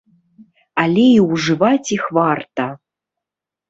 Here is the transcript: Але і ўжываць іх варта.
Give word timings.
Але 0.85 1.05
і 1.17 1.21
ўжываць 1.27 1.93
іх 1.99 2.03
варта. 2.23 2.71